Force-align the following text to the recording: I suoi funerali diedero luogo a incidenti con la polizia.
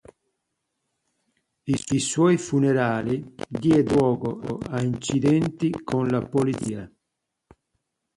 I 1.91 1.99
suoi 1.99 2.39
funerali 2.39 3.35
diedero 3.47 3.97
luogo 3.99 4.57
a 4.71 4.81
incidenti 4.81 5.69
con 5.83 6.07
la 6.07 6.25
polizia. 6.27 6.91